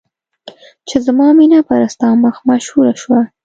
چې 0.87 0.95
زما 1.05 1.27
مینه 1.37 1.59
پر 1.67 1.81
ستا 1.93 2.07
مخ 2.23 2.35
مشهوره 2.49 2.93
شوه. 3.01 3.19